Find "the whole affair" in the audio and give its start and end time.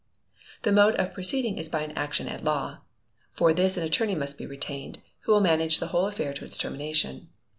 5.77-6.33